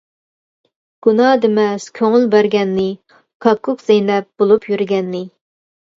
[1.07, 2.87] گۇناھ دېمەس كۆڭۈل بەرگەننى،
[3.47, 5.27] كاككۇك-زەينەپ بولۇپ يۈرگەننى.